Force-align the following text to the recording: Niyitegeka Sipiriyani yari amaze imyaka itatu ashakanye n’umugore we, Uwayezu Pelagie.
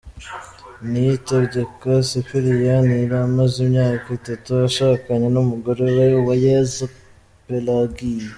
Niyitegeka 0.89 1.91
Sipiriyani 2.09 2.93
yari 3.01 3.15
amaze 3.27 3.55
imyaka 3.65 4.07
itatu 4.19 4.49
ashakanye 4.67 5.27
n’umugore 5.31 5.83
we, 5.95 6.05
Uwayezu 6.19 6.83
Pelagie. 7.45 8.27